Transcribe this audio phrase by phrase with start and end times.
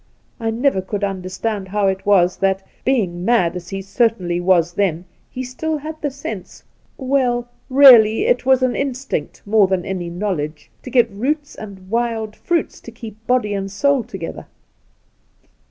[0.39, 5.05] I never could understand how it was that, being mad as he certainly was then,
[5.29, 6.63] he had still the sense—
[6.97, 12.35] well, really it was an instinct more than any knowledge— to get roots and wild
[12.35, 14.47] fruits to keep body and souL together